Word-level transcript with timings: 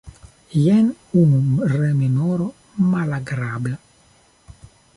Jen 0.61 0.87
unu 1.23 1.67
rememoro 1.75 2.47
malagrabla. 2.95 3.77